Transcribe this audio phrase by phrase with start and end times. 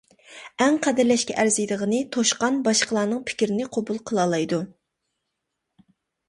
[0.63, 4.61] ئەڭ قەدىرلەشكە ئەرزىيدىغىنى توشقان باشقىلارنىڭ پىكرىنى قوبۇل قىلالايدۇ.